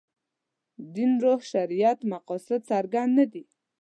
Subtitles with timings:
[0.95, 3.43] دین روح شریعت مقاصد څرګند نه دي.